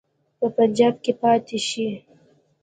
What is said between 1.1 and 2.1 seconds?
پاته شي.